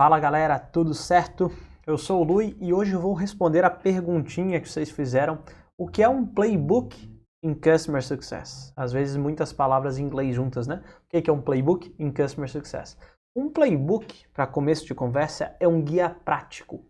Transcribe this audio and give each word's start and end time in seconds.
Fala 0.00 0.18
galera, 0.18 0.58
tudo 0.58 0.94
certo? 0.94 1.52
Eu 1.86 1.98
sou 1.98 2.22
o 2.22 2.24
Lui 2.24 2.56
e 2.58 2.72
hoje 2.72 2.94
eu 2.94 3.00
vou 3.02 3.12
responder 3.12 3.66
a 3.66 3.68
perguntinha 3.68 4.58
que 4.58 4.66
vocês 4.66 4.90
fizeram: 4.90 5.40
o 5.76 5.86
que 5.86 6.02
é 6.02 6.08
um 6.08 6.24
playbook 6.24 6.96
em 7.42 7.52
Customer 7.52 8.02
Success? 8.02 8.72
Às 8.74 8.94
vezes 8.94 9.18
muitas 9.18 9.52
palavras 9.52 9.98
em 9.98 10.04
inglês 10.04 10.34
juntas, 10.34 10.66
né? 10.66 10.82
O 11.04 11.20
que 11.20 11.28
é 11.28 11.32
um 11.34 11.42
playbook 11.42 11.94
em 11.98 12.10
Customer 12.10 12.50
Success? 12.50 12.96
Um 13.36 13.50
playbook, 13.50 14.24
para 14.32 14.46
começo 14.46 14.86
de 14.86 14.94
conversa, 14.94 15.54
é 15.60 15.68
um 15.68 15.82
guia 15.82 16.08
prático. 16.08 16.82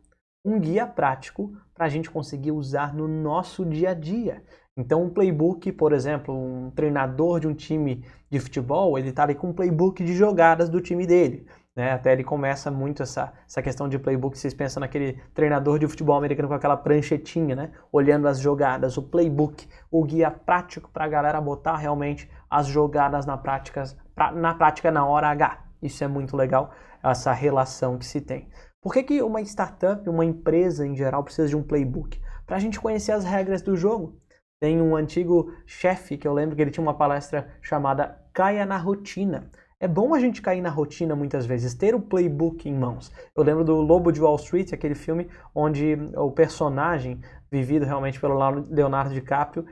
Um 0.45 0.61
guia 0.61 0.86
prático 0.86 1.52
para 1.74 1.86
a 1.86 1.88
gente 1.88 2.08
conseguir 2.08 2.52
usar 2.52 2.95
no 2.95 3.08
nosso 3.08 3.66
dia 3.66 3.90
a 3.90 3.95
dia. 3.95 4.45
Então, 4.77 5.02
um 5.02 5.11
playbook, 5.11 5.72
por 5.72 5.92
exemplo, 5.92 6.32
um 6.32 6.70
treinador 6.70 7.40
de 7.40 7.48
um 7.48 7.54
time 7.54 8.04
de 8.30 8.38
futebol, 8.38 8.96
ele 8.96 9.08
está 9.08 9.24
ali 9.24 9.34
com 9.34 9.48
um 9.48 9.52
playbook 9.52 10.02
de 10.04 10.14
jogadas 10.14 10.68
do 10.68 10.80
time 10.80 11.06
dele. 11.08 11.45
Né? 11.77 11.93
Até 11.93 12.12
ele 12.12 12.25
começa 12.25 12.71
muito 12.71 13.02
essa, 13.02 13.32
essa 13.46 13.62
questão 13.62 13.88
de 13.88 13.98
playbook, 13.98 14.37
vocês 14.38 14.52
pensam 14.52 14.80
naquele 14.80 15.20
treinador 15.33 15.78
de 15.78 15.87
futebol 15.87 16.16
americano 16.16 16.48
com 16.48 16.55
aquela 16.55 16.77
pranchetinha, 16.77 17.55
né? 17.55 17.73
olhando 17.92 18.27
as 18.27 18.41
jogadas, 18.41 18.97
o 18.97 19.02
playbook, 19.02 19.69
o 19.91 20.05
guia 20.05 20.30
prático 20.30 20.91
para 20.91 21.05
a 21.05 21.09
galera 21.09 21.41
botar 21.41 21.77
realmente 21.77 22.30
as 22.48 22.66
jogadas 22.66 23.25
na 23.25 23.37
prática, 23.37 23.84
pra, 24.14 24.33
na 24.33 24.55
prática 24.55 24.91
na 24.91 25.06
hora 25.06 25.28
H. 25.28 25.64
Isso 25.80 26.05
é 26.05 26.09
muito 26.09 26.37
legal, 26.37 26.73
essa 27.02 27.33
relação 27.33 27.97
que 27.97 28.05
se 28.05 28.20
tem. 28.20 28.48
Por 28.83 28.92
que, 28.92 29.02
que 29.02 29.23
uma 29.23 29.41
startup, 29.42 30.09
uma 30.09 30.25
empresa 30.25 30.87
em 30.87 30.97
geral, 30.97 31.23
precisa 31.23 31.48
de 31.48 31.56
um 31.56 31.62
playbook? 31.62 32.20
Para 32.47 32.56
a 32.56 32.61
gente 32.61 32.80
conhecer 32.80 33.12
as 33.12 33.25
regras 33.25 33.62
do 33.62 33.77
jogo. 33.77 34.19
Tem 34.61 34.80
um 34.80 34.97
antigo 34.97 35.55
chefe 35.66 36.19
que 36.19 36.28
eu 36.28 36.34
lembro 36.34 36.56
que 36.56 36.61
ele 36.61 36.70
tinha 36.70 36.83
uma 36.83 36.97
palestra 36.97 37.48
chamada 37.62 38.19
Caia 38.33 38.66
na 38.66 38.77
Rotina. 38.77 39.50
É 39.83 39.89
bom 39.89 40.15
a 40.15 40.20
gente 40.20 40.43
cair 40.43 40.61
na 40.61 40.69
rotina 40.69 41.16
muitas 41.16 41.47
vezes, 41.47 41.73
ter 41.73 41.95
o 41.95 42.01
playbook 42.01 42.69
em 42.69 42.75
mãos. 42.75 43.11
Eu 43.34 43.43
lembro 43.43 43.65
do 43.65 43.77
Lobo 43.77 44.12
de 44.12 44.20
Wall 44.20 44.37
Street, 44.37 44.75
aquele 44.75 44.95
filme 44.95 45.27
onde 45.55 45.97
o 46.17 46.31
personagem, 46.31 47.19
vivido 47.50 47.87
realmente 47.87 48.20
pelo 48.20 48.39
Leonardo 48.70 49.14
DiCaprio, 49.14 49.64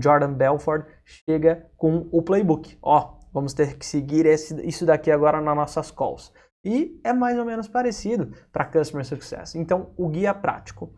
Jordan 0.00 0.34
Belford, 0.34 0.86
chega 1.04 1.68
com 1.76 2.08
o 2.12 2.22
playbook. 2.22 2.78
Ó, 2.80 3.18
vamos 3.32 3.52
ter 3.52 3.76
que 3.76 3.84
seguir 3.84 4.24
esse, 4.24 4.54
isso 4.64 4.86
daqui 4.86 5.10
agora 5.10 5.40
nas 5.40 5.56
nossas 5.56 5.90
calls. 5.90 6.32
E 6.64 7.00
é 7.02 7.12
mais 7.12 7.36
ou 7.36 7.44
menos 7.44 7.66
parecido 7.66 8.32
para 8.52 8.64
Customer 8.64 9.04
Success. 9.04 9.56
Então, 9.56 9.92
o 9.96 10.08
guia 10.08 10.32
prático. 10.32 10.94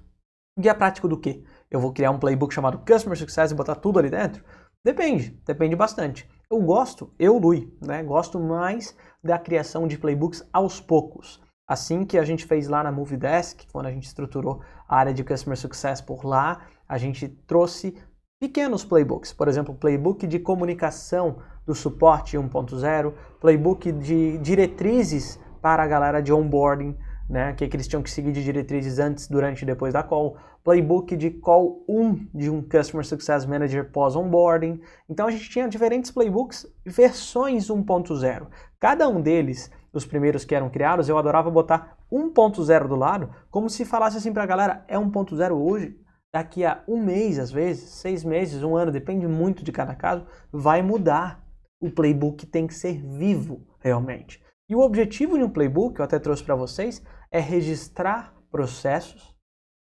Guia 0.59 0.75
prático 0.75 1.09
do 1.09 1.19
quê? 1.19 1.43
Eu 1.71 1.81
vou 1.81 1.91
criar 1.91 2.11
um 2.11 2.19
playbook 2.19 2.53
chamado 2.53 2.81
Customer 2.81 3.17
Success 3.17 3.51
e 3.51 3.55
botar 3.55 3.77
tudo 3.77 3.99
ali 3.99 4.11
dentro? 4.11 4.45
Depende, 4.85 5.41
depende 5.47 5.75
bastante. 5.75 6.29
Eu 6.53 6.61
gosto, 6.61 7.11
eu, 7.19 7.39
Lui, 7.39 7.75
né, 7.81 8.03
gosto 8.03 8.39
mais 8.39 8.95
da 9.25 9.39
criação 9.39 9.89
de 9.89 9.97
playbooks 9.97 10.47
aos 10.53 10.83
poucos. 10.83 11.41
Assim 11.67 12.05
que 12.05 12.19
a 12.19 12.25
gente 12.25 12.45
fez 12.45 12.69
lá 12.69 12.83
na 12.83 12.93
Movidesk, 12.93 13.67
quando 13.73 13.87
a 13.87 13.91
gente 13.91 14.05
estruturou 14.05 14.61
a 14.87 14.97
área 14.99 15.15
de 15.15 15.25
Customer 15.25 15.57
Success 15.57 16.03
por 16.03 16.27
lá, 16.27 16.67
a 16.87 16.99
gente 16.99 17.27
trouxe 17.27 17.97
pequenos 18.39 18.85
playbooks. 18.85 19.33
Por 19.33 19.49
exemplo, 19.49 19.75
playbook 19.75 20.27
de 20.27 20.39
comunicação 20.39 21.39
do 21.65 21.75
suporte 21.75 22.37
1.0, 22.37 23.15
playbook 23.41 23.91
de 23.91 24.37
diretrizes 24.37 25.41
para 25.63 25.83
a 25.83 25.87
galera 25.87 26.21
de 26.21 26.35
onboarding, 26.35 26.95
né? 27.29 27.53
O 27.53 27.55
que, 27.55 27.69
que 27.69 27.77
eles 27.77 27.89
tinham 27.89 28.03
que 28.03 28.11
seguir 28.11 28.33
de 28.33 28.43
diretrizes 28.43 28.99
antes, 28.99 29.29
durante 29.29 29.63
e 29.63 29.67
depois 29.67 29.93
da 29.93 30.03
call. 30.03 30.37
Playbook 30.65 31.17
de 31.17 31.31
call 31.31 31.85
1 31.89 32.29
de 32.33 32.49
um 32.49 32.63
Customer 32.63 33.05
Success 33.05 33.45
Manager 33.45 33.91
pós-onboarding. 33.91 34.81
Então 35.09 35.27
a 35.27 35.31
gente 35.31 35.51
tinha 35.51 35.69
diferentes 35.69 36.11
playbooks, 36.11 36.67
versões 36.85 37.69
1.0. 37.69 38.47
Cada 38.79 39.09
um 39.09 39.21
deles, 39.21 39.71
os 39.93 40.07
primeiros 40.07 40.45
que 40.45 40.55
eram 40.55 40.71
criados, 40.71 41.09
eu 41.09 41.19
adorava 41.19 41.51
botar 41.51 41.97
1.0 42.13 42.89
do 42.89 42.97
lado, 42.97 43.31
como 43.51 43.71
se 43.71 43.85
falasse 43.85 44.17
assim 44.19 44.33
para 44.33 44.43
a 44.43 44.47
galera, 44.47 44.85
é 44.89 44.97
1.0 44.97 45.53
hoje, 45.53 45.97
daqui 46.33 46.65
a 46.65 46.83
um 46.89 47.03
mês, 47.03 47.39
às 47.39 47.53
vezes, 47.53 47.91
seis 47.91 48.25
meses, 48.25 48.63
um 48.63 48.75
ano, 48.75 48.91
depende 48.91 49.27
muito 49.27 49.63
de 49.63 49.71
cada 49.71 49.95
caso, 49.95 50.27
vai 50.51 50.83
mudar. 50.83 51.43
O 51.81 51.91
playbook 51.91 52.47
tem 52.47 52.67
que 52.67 52.75
ser 52.75 53.03
vivo, 53.03 53.67
realmente. 53.81 54.42
E 54.73 54.75
o 54.75 54.81
objetivo 54.81 55.37
de 55.37 55.45
um 55.45 55.51
playbook, 55.51 55.99
eu 55.99 56.05
até 56.07 56.19
trouxe 56.19 56.43
para 56.43 56.55
vocês, 56.55 57.03
é 57.31 57.39
registrar 57.39 58.35
processos, 58.51 59.37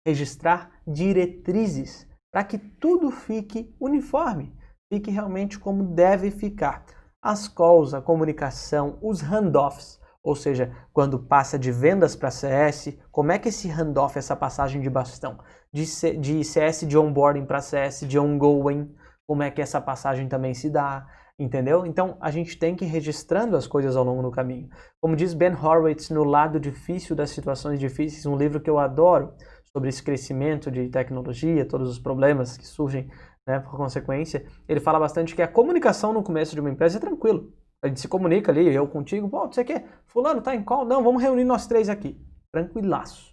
registrar 0.04 0.72
diretrizes, 0.84 2.04
para 2.32 2.42
que 2.42 2.58
tudo 2.58 3.08
fique 3.12 3.72
uniforme, 3.78 4.52
fique 4.92 5.08
realmente 5.08 5.56
como 5.56 5.84
deve 5.84 6.32
ficar. 6.32 6.84
As 7.22 7.46
calls, 7.46 7.94
a 7.94 8.02
comunicação, 8.02 8.98
os 9.00 9.20
handoffs, 9.20 10.00
ou 10.20 10.34
seja, 10.34 10.76
quando 10.92 11.16
passa 11.16 11.56
de 11.56 11.70
vendas 11.70 12.16
para 12.16 12.32
CS, 12.32 12.98
como 13.12 13.30
é 13.30 13.38
que 13.38 13.50
esse 13.50 13.68
handoff, 13.68 14.18
essa 14.18 14.34
passagem 14.34 14.80
de 14.80 14.90
bastão, 14.90 15.38
de, 15.72 15.84
de 16.18 16.42
CS 16.42 16.88
de 16.88 16.98
onboarding 16.98 17.46
para 17.46 17.60
CS 17.60 18.00
de 18.00 18.18
ongoing, 18.18 18.92
como 19.28 19.44
é 19.44 19.50
que 19.52 19.62
essa 19.62 19.80
passagem 19.80 20.28
também 20.28 20.54
se 20.54 20.68
dá, 20.68 21.06
entendeu? 21.42 21.84
Então 21.84 22.16
a 22.20 22.30
gente 22.30 22.58
tem 22.58 22.74
que 22.74 22.84
ir 22.84 22.88
registrando 22.88 23.56
as 23.56 23.66
coisas 23.66 23.96
ao 23.96 24.04
longo 24.04 24.22
do 24.22 24.30
caminho. 24.30 24.68
Como 25.00 25.16
diz 25.16 25.34
Ben 25.34 25.52
Horowitz 25.52 26.10
no 26.10 26.24
Lado 26.24 26.60
Difícil 26.60 27.16
das 27.16 27.30
Situações 27.30 27.80
Difíceis, 27.80 28.26
um 28.26 28.36
livro 28.36 28.60
que 28.60 28.70
eu 28.70 28.78
adoro 28.78 29.34
sobre 29.72 29.88
esse 29.88 30.02
crescimento 30.02 30.70
de 30.70 30.88
tecnologia, 30.88 31.64
todos 31.64 31.88
os 31.88 31.98
problemas 31.98 32.56
que 32.56 32.66
surgem 32.66 33.10
né, 33.46 33.58
por 33.58 33.76
consequência, 33.76 34.46
ele 34.68 34.80
fala 34.80 35.00
bastante 35.00 35.34
que 35.34 35.42
a 35.42 35.48
comunicação 35.48 36.12
no 36.12 36.22
começo 36.22 36.54
de 36.54 36.60
uma 36.60 36.70
empresa 36.70 36.98
é 36.98 37.00
tranquilo. 37.00 37.52
A 37.82 37.88
gente 37.88 38.00
se 38.00 38.06
comunica 38.06 38.52
ali, 38.52 38.72
eu 38.72 38.86
contigo, 38.86 39.28
pô, 39.28 39.46
você 39.46 39.64
quer? 39.64 39.84
Fulano, 40.06 40.40
tá 40.40 40.54
em 40.54 40.62
qual? 40.62 40.84
Não, 40.84 41.02
vamos 41.02 41.20
reunir 41.20 41.44
nós 41.44 41.66
três 41.66 41.88
aqui. 41.88 42.16
Tranquilaço. 42.52 43.31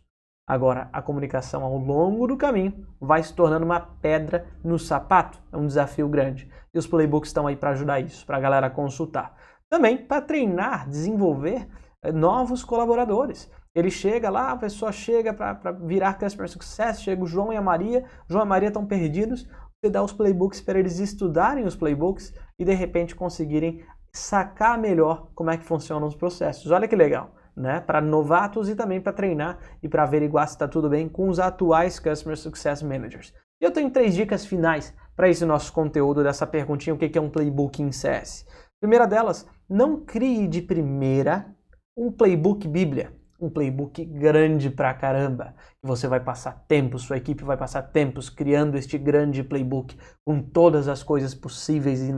Agora, 0.49 0.89
a 0.91 0.99
comunicação 0.99 1.63
ao 1.63 1.77
longo 1.77 2.25
do 2.25 2.35
caminho 2.35 2.87
vai 2.99 3.21
se 3.21 3.31
tornando 3.35 3.63
uma 3.63 3.79
pedra 3.79 4.47
no 4.63 4.79
sapato. 4.79 5.39
É 5.53 5.55
um 5.55 5.67
desafio 5.67 6.09
grande. 6.09 6.49
E 6.73 6.79
os 6.79 6.87
playbooks 6.87 7.29
estão 7.29 7.45
aí 7.45 7.55
para 7.55 7.69
ajudar 7.69 7.99
isso, 7.99 8.25
para 8.25 8.37
a 8.37 8.39
galera 8.39 8.67
consultar. 8.67 9.35
Também 9.69 9.95
para 9.95 10.23
treinar, 10.23 10.89
desenvolver 10.89 11.67
eh, 12.01 12.11
novos 12.11 12.63
colaboradores. 12.63 13.47
Ele 13.75 13.91
chega 13.91 14.31
lá, 14.31 14.49
a 14.49 14.57
pessoa 14.57 14.91
chega 14.91 15.31
para 15.35 15.71
virar 15.71 16.17
Customer 16.17 16.49
Success, 16.49 16.99
chega 16.99 17.21
o 17.21 17.27
João 17.27 17.53
e 17.53 17.55
a 17.55 17.61
Maria, 17.61 18.03
João 18.27 18.41
e 18.41 18.47
a 18.47 18.49
Maria 18.49 18.69
estão 18.69 18.87
perdidos, 18.87 19.47
você 19.79 19.91
dá 19.91 20.01
os 20.01 20.11
playbooks 20.11 20.61
para 20.61 20.79
eles 20.79 20.97
estudarem 20.97 21.63
os 21.63 21.75
playbooks 21.75 22.33
e 22.57 22.65
de 22.65 22.73
repente 22.73 23.15
conseguirem 23.15 23.85
sacar 24.11 24.79
melhor 24.79 25.29
como 25.35 25.51
é 25.51 25.57
que 25.57 25.63
funcionam 25.63 26.07
os 26.07 26.15
processos. 26.15 26.71
Olha 26.71 26.87
que 26.87 26.95
legal 26.95 27.35
né, 27.59 27.81
para 27.81 27.99
novatos 27.99 28.69
e 28.69 28.75
também 28.75 29.01
para 29.01 29.11
treinar 29.11 29.59
e 29.83 29.89
para 29.89 30.03
averiguar 30.03 30.47
se 30.47 30.55
está 30.55 30.67
tudo 30.67 30.89
bem 30.89 31.09
com 31.09 31.27
os 31.27 31.39
atuais 31.39 31.99
Customer 31.99 32.37
Success 32.37 32.81
Managers. 32.81 33.33
E 33.61 33.65
eu 33.65 33.71
tenho 33.71 33.91
três 33.91 34.15
dicas 34.15 34.45
finais 34.45 34.95
para 35.15 35.29
esse 35.29 35.45
nosso 35.45 35.73
conteúdo 35.73 36.23
dessa 36.23 36.47
perguntinha, 36.47 36.93
o 36.93 36.97
que 36.97 37.17
é 37.17 37.21
um 37.21 37.29
playbook 37.29 37.83
em 37.83 37.91
CS. 37.91 38.45
Primeira 38.81 39.05
delas, 39.05 39.45
não 39.69 39.99
crie 39.99 40.47
de 40.47 40.61
primeira 40.61 41.53
um 41.97 42.09
playbook 42.09 42.65
bíblia 42.65 43.18
um 43.39 43.49
playbook 43.49 44.03
grande 44.05 44.69
pra 44.69 44.93
caramba. 44.93 45.55
Você 45.81 46.07
vai 46.07 46.19
passar 46.19 46.65
tempo, 46.67 46.99
sua 46.99 47.17
equipe 47.17 47.43
vai 47.43 47.55
passar 47.55 47.81
tempos 47.83 48.29
criando 48.29 48.77
este 48.77 48.97
grande 48.97 49.43
playbook 49.43 49.97
com 50.25 50.41
todas 50.41 50.87
as 50.87 51.01
coisas 51.01 51.33
possíveis 51.33 52.01
e 52.01 52.13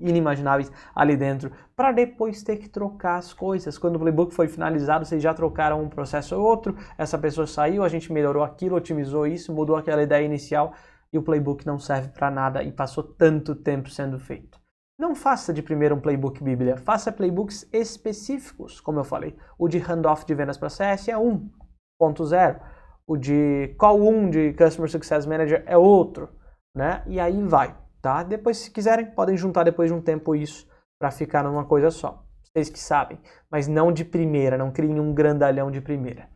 inimagináveis 0.00 0.70
ali 0.94 1.16
dentro, 1.16 1.52
para 1.76 1.92
depois 1.92 2.42
ter 2.42 2.56
que 2.56 2.68
trocar 2.68 3.16
as 3.16 3.32
coisas. 3.32 3.78
Quando 3.78 3.96
o 3.96 4.00
playbook 4.00 4.34
foi 4.34 4.48
finalizado, 4.48 5.04
vocês 5.04 5.22
já 5.22 5.32
trocaram 5.32 5.82
um 5.82 5.88
processo 5.88 6.36
ou 6.36 6.42
outro, 6.44 6.76
essa 6.98 7.16
pessoa 7.16 7.46
saiu, 7.46 7.82
a 7.82 7.88
gente 7.88 8.12
melhorou 8.12 8.42
aquilo, 8.42 8.76
otimizou 8.76 9.26
isso, 9.26 9.52
mudou 9.52 9.76
aquela 9.76 10.02
ideia 10.02 10.24
inicial 10.24 10.74
e 11.12 11.18
o 11.18 11.22
playbook 11.22 11.66
não 11.66 11.78
serve 11.78 12.08
para 12.08 12.30
nada 12.30 12.62
e 12.62 12.70
passou 12.70 13.02
tanto 13.02 13.54
tempo 13.54 13.88
sendo 13.90 14.18
feito. 14.18 14.59
Não 15.00 15.14
faça 15.14 15.50
de 15.50 15.62
primeiro 15.62 15.94
um 15.94 15.98
playbook 15.98 16.44
bíblia, 16.44 16.76
faça 16.76 17.10
playbooks 17.10 17.66
específicos, 17.72 18.82
como 18.82 19.00
eu 19.00 19.04
falei. 19.04 19.34
O 19.58 19.66
de 19.66 19.78
handoff 19.78 20.26
de 20.26 20.34
vendas 20.34 20.58
para 20.58 20.68
CS 20.68 21.08
é 21.08 21.14
1.0, 21.14 22.60
o 23.06 23.16
de 23.16 23.74
call 23.78 24.06
1 24.06 24.28
de 24.28 24.52
Customer 24.52 24.90
Success 24.90 25.24
Manager 25.24 25.64
é 25.64 25.74
outro, 25.74 26.28
né? 26.76 27.02
E 27.06 27.18
aí 27.18 27.42
vai, 27.44 27.74
tá? 28.02 28.22
Depois, 28.22 28.58
se 28.58 28.70
quiserem, 28.70 29.06
podem 29.06 29.38
juntar 29.38 29.62
depois 29.62 29.90
de 29.90 29.96
um 29.96 30.02
tempo 30.02 30.36
isso 30.36 30.68
para 31.00 31.10
ficar 31.10 31.44
numa 31.44 31.64
coisa 31.64 31.90
só. 31.90 32.22
Vocês 32.42 32.68
que 32.68 32.78
sabem, 32.78 33.18
mas 33.50 33.66
não 33.66 33.90
de 33.90 34.04
primeira, 34.04 34.58
não 34.58 34.70
criem 34.70 35.00
um 35.00 35.14
grandalhão 35.14 35.70
de 35.70 35.80
primeira. 35.80 36.28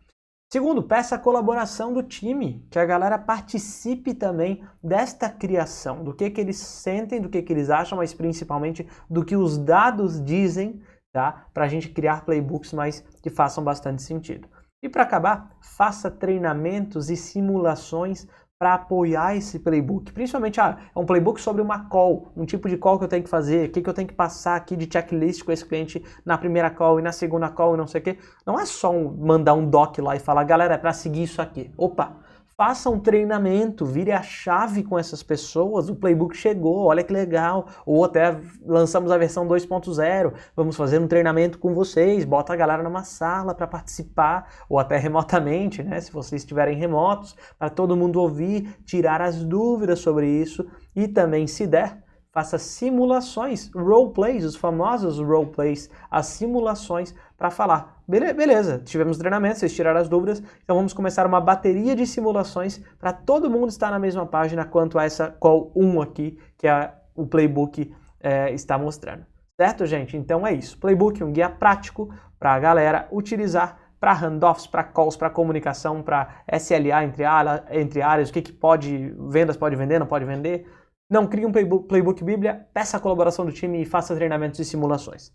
Segundo, 0.54 0.84
peça 0.84 1.16
a 1.16 1.18
colaboração 1.18 1.92
do 1.92 2.00
time, 2.00 2.64
que 2.70 2.78
a 2.78 2.84
galera 2.84 3.18
participe 3.18 4.14
também 4.14 4.62
desta 4.80 5.28
criação, 5.28 6.04
do 6.04 6.14
que, 6.14 6.30
que 6.30 6.40
eles 6.40 6.58
sentem, 6.58 7.20
do 7.20 7.28
que, 7.28 7.42
que 7.42 7.52
eles 7.52 7.70
acham, 7.70 7.98
mas 7.98 8.14
principalmente 8.14 8.86
do 9.10 9.24
que 9.24 9.34
os 9.34 9.58
dados 9.58 10.24
dizem, 10.24 10.80
tá? 11.12 11.46
Para 11.52 11.64
a 11.64 11.68
gente 11.68 11.88
criar 11.88 12.24
playbooks 12.24 12.72
mais 12.72 13.00
que 13.20 13.30
façam 13.30 13.64
bastante 13.64 14.00
sentido. 14.02 14.46
E 14.80 14.88
para 14.88 15.02
acabar, 15.02 15.56
faça 15.60 16.08
treinamentos 16.08 17.10
e 17.10 17.16
simulações 17.16 18.28
para 18.58 18.74
apoiar 18.74 19.36
esse 19.36 19.58
playbook. 19.58 20.12
Principalmente, 20.12 20.60
ah, 20.60 20.78
é 20.94 20.98
um 20.98 21.04
playbook 21.04 21.40
sobre 21.40 21.60
uma 21.60 21.88
call, 21.88 22.32
um 22.36 22.44
tipo 22.44 22.68
de 22.68 22.76
call 22.76 22.98
que 22.98 23.04
eu 23.04 23.08
tenho 23.08 23.22
que 23.22 23.28
fazer, 23.28 23.68
o 23.68 23.72
que, 23.72 23.82
que 23.82 23.88
eu 23.88 23.94
tenho 23.94 24.08
que 24.08 24.14
passar 24.14 24.56
aqui 24.56 24.76
de 24.76 24.88
checklist 24.90 25.44
com 25.44 25.52
esse 25.52 25.64
cliente 25.64 26.02
na 26.24 26.38
primeira 26.38 26.70
call 26.70 26.98
e 26.98 27.02
na 27.02 27.12
segunda 27.12 27.48
call 27.48 27.74
e 27.74 27.76
não 27.76 27.86
sei 27.86 28.00
o 28.00 28.04
quê. 28.04 28.18
Não 28.46 28.58
é 28.58 28.64
só 28.64 28.90
um, 28.90 29.10
mandar 29.16 29.54
um 29.54 29.68
doc 29.68 29.98
lá 29.98 30.16
e 30.16 30.20
falar, 30.20 30.44
galera, 30.44 30.74
é 30.74 30.78
para 30.78 30.92
seguir 30.92 31.24
isso 31.24 31.42
aqui. 31.42 31.72
Opa, 31.76 32.16
Faça 32.56 32.88
um 32.88 33.00
treinamento, 33.00 33.84
vire 33.84 34.12
a 34.12 34.22
chave 34.22 34.84
com 34.84 34.96
essas 34.96 35.24
pessoas. 35.24 35.88
O 35.88 35.96
playbook 35.96 36.36
chegou, 36.36 36.84
olha 36.84 37.02
que 37.02 37.12
legal. 37.12 37.66
Ou 37.84 38.04
até 38.04 38.40
lançamos 38.64 39.10
a 39.10 39.18
versão 39.18 39.44
2.0. 39.48 40.32
Vamos 40.54 40.76
fazer 40.76 41.00
um 41.00 41.08
treinamento 41.08 41.58
com 41.58 41.74
vocês. 41.74 42.24
Bota 42.24 42.52
a 42.52 42.56
galera 42.56 42.80
numa 42.80 43.02
sala 43.02 43.56
para 43.56 43.66
participar, 43.66 44.48
ou 44.68 44.78
até 44.78 44.96
remotamente, 44.96 45.82
né? 45.82 46.00
Se 46.00 46.12
vocês 46.12 46.42
estiverem 46.42 46.78
remotos, 46.78 47.34
para 47.58 47.70
todo 47.70 47.96
mundo 47.96 48.20
ouvir, 48.20 48.76
tirar 48.84 49.20
as 49.20 49.42
dúvidas 49.42 49.98
sobre 49.98 50.28
isso 50.28 50.64
e 50.94 51.08
também, 51.08 51.48
se 51.48 51.66
der, 51.66 52.03
faça 52.34 52.58
simulações, 52.58 53.70
roleplays, 53.72 54.44
os 54.44 54.56
famosos 54.56 55.20
roleplays, 55.20 55.88
as 56.10 56.26
simulações 56.26 57.14
para 57.38 57.48
falar. 57.48 58.02
Beleza, 58.08 58.82
tivemos 58.84 59.18
treinamento, 59.18 59.60
vocês 59.60 59.72
tiraram 59.72 60.00
as 60.00 60.08
dúvidas, 60.08 60.42
então 60.64 60.74
vamos 60.74 60.92
começar 60.92 61.24
uma 61.28 61.40
bateria 61.40 61.94
de 61.94 62.04
simulações 62.04 62.80
para 62.98 63.12
todo 63.12 63.48
mundo 63.48 63.68
estar 63.68 63.92
na 63.92 64.00
mesma 64.00 64.26
página 64.26 64.64
quanto 64.64 64.98
a 64.98 65.04
essa 65.04 65.30
call 65.30 65.70
1 65.76 66.02
aqui, 66.02 66.36
que 66.58 66.66
é 66.66 66.92
o 67.14 67.24
playbook 67.24 67.94
é, 68.18 68.52
está 68.52 68.76
mostrando. 68.76 69.24
Certo, 69.56 69.86
gente? 69.86 70.16
Então 70.16 70.44
é 70.44 70.52
isso. 70.52 70.76
Playbook, 70.78 71.22
um 71.22 71.30
guia 71.30 71.48
prático 71.48 72.12
para 72.36 72.52
a 72.52 72.58
galera 72.58 73.06
utilizar 73.12 73.78
para 74.00 74.12
handoffs, 74.12 74.66
para 74.66 74.82
calls, 74.82 75.16
para 75.16 75.30
comunicação, 75.30 76.02
para 76.02 76.42
SLA 76.52 77.04
entre, 77.04 77.24
entre 77.70 78.02
áreas, 78.02 78.28
o 78.28 78.32
que, 78.32 78.42
que 78.42 78.52
pode, 78.52 79.14
vendas 79.30 79.56
pode 79.56 79.76
vender, 79.76 80.00
não 80.00 80.06
pode 80.06 80.24
vender, 80.24 80.66
não 81.10 81.26
crie 81.26 81.46
um 81.46 81.52
playbook, 81.52 81.86
playbook 81.86 82.24
Bíblia, 82.24 82.68
peça 82.72 82.96
a 82.96 83.00
colaboração 83.00 83.44
do 83.44 83.52
time 83.52 83.82
e 83.82 83.84
faça 83.84 84.14
treinamentos 84.14 84.58
e 84.60 84.64
simulações. 84.64 85.32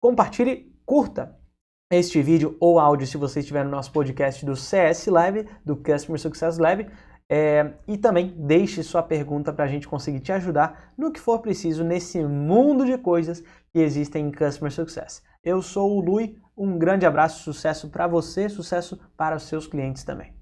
Compartilhe, 0.00 0.74
curta 0.84 1.38
este 1.92 2.22
vídeo 2.22 2.56
ou 2.60 2.78
áudio 2.78 3.06
se 3.06 3.16
você 3.16 3.40
estiver 3.40 3.64
no 3.64 3.70
nosso 3.70 3.90
podcast 3.92 4.44
do 4.46 4.54
CS 4.54 5.06
Lab, 5.06 5.46
do 5.64 5.76
Customer 5.76 6.20
Success 6.20 6.58
Lab. 6.58 6.88
É, 7.32 7.74
e 7.86 7.96
também 7.96 8.34
deixe 8.36 8.82
sua 8.82 9.04
pergunta 9.04 9.52
para 9.52 9.64
a 9.64 9.68
gente 9.68 9.86
conseguir 9.86 10.18
te 10.18 10.32
ajudar 10.32 10.92
no 10.98 11.12
que 11.12 11.20
for 11.20 11.38
preciso 11.38 11.84
nesse 11.84 12.20
mundo 12.24 12.84
de 12.84 12.98
coisas 12.98 13.40
que 13.72 13.78
existem 13.78 14.26
em 14.26 14.32
Customer 14.32 14.72
Success. 14.72 15.22
Eu 15.42 15.62
sou 15.62 15.96
o 15.96 16.00
Lui, 16.00 16.36
um 16.56 16.76
grande 16.76 17.06
abraço, 17.06 17.44
sucesso 17.44 17.88
para 17.88 18.08
você, 18.08 18.48
sucesso 18.48 18.98
para 19.16 19.36
os 19.36 19.44
seus 19.44 19.66
clientes 19.66 20.02
também. 20.02 20.39